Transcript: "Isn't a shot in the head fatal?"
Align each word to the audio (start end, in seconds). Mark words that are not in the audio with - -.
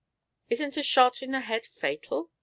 "Isn't 0.49 0.77
a 0.77 0.81
shot 0.81 1.21
in 1.21 1.29
the 1.29 1.41
head 1.41 1.63
fatal?" 1.67 2.31